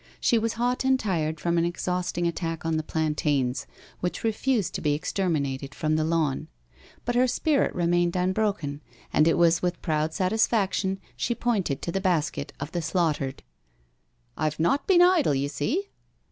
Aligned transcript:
She 0.19 0.39
was 0.39 0.53
hot 0.53 0.83
and 0.83 0.99
tired 0.99 1.39
from 1.39 1.59
an 1.59 1.63
exhausting 1.63 2.25
attack 2.25 2.65
on 2.65 2.75
the 2.75 2.81
plantains 2.81 3.67
which 3.99 4.23
refused 4.23 4.73
to 4.73 4.81
be 4.81 4.95
exterminated 4.95 5.75
from 5.75 5.95
the 5.95 6.03
lawn. 6.03 6.47
But 7.05 7.13
her 7.13 7.27
spirit 7.27 7.71
remained 7.75 8.15
unbroken, 8.15 8.81
and 9.13 9.27
it 9.27 9.37
was 9.37 9.61
with 9.61 9.79
proud 9.83 10.11
satisfaction 10.15 10.99
she 11.15 11.35
pointed 11.35 11.83
to 11.83 11.91
the 11.91 12.01
basket 12.01 12.51
of 12.59 12.71
the 12.71 12.81
slaughtered:•• 12.81 13.43
IVe 14.43 14.59
not 14.59 14.87
been 14.87 15.03
idle, 15.03 15.35
you 15.35 15.49
see." 15.49 15.89